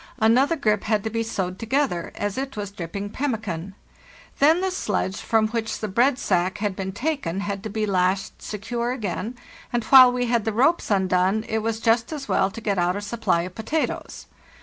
[0.17, 3.75] Another grip had to be sewed together, as it was dripping pemmican.
[4.39, 8.41] Then the sledge from which the bread sack had been taken had to be lashed
[8.41, 9.35] secure again,
[9.71, 12.95] and while we had the ropes undone it was just as well to get out
[12.95, 14.25] a supply of potatoes.